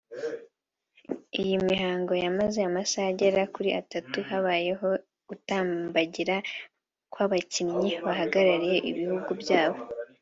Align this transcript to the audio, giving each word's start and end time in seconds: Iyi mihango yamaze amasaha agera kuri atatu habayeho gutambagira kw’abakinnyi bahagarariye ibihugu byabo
Iyi 1.41 1.55
mihango 1.69 2.13
yamaze 2.23 2.59
amasaha 2.69 3.07
agera 3.13 3.41
kuri 3.55 3.69
atatu 3.81 4.17
habayeho 4.29 4.87
gutambagira 5.27 6.35
kw’abakinnyi 7.11 7.91
bahagarariye 8.05 8.77
ibihugu 8.91 9.31
byabo 9.41 9.81